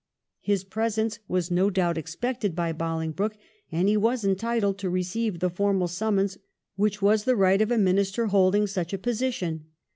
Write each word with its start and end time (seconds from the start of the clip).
His 0.39 0.63
presence 0.63 1.19
was 1.27 1.51
no 1.51 1.69
doubt 1.69 1.95
expected 1.95 2.55
by 2.55 2.73
Bohngbroke, 2.73 3.35
and 3.71 3.87
he 3.87 3.95
was 3.95 4.25
entitled 4.25 4.79
to 4.79 4.89
receive 4.89 5.37
the 5.37 5.49
formal 5.51 5.87
summons 5.87 6.39
which 6.75 7.03
was 7.03 7.25
the 7.25 7.35
right 7.35 7.61
of 7.61 7.69
a 7.69 7.77
Minister 7.77 8.25
holding 8.25 8.65
such 8.65 8.93
a 8.93 8.97
position. 8.97 9.65